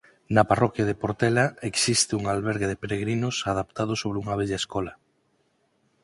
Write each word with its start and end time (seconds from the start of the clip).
Na 0.35 0.43
parroquia 0.49 0.85
de 0.89 0.99
Portela 1.03 1.45
existe 1.71 2.11
un 2.19 2.23
albergue 2.33 2.67
de 2.71 2.79
peregrinos 2.83 3.35
adaptado 3.53 3.91
sobre 4.01 4.17
unha 4.23 4.37
vella 4.39 4.61
escola. 4.61 4.93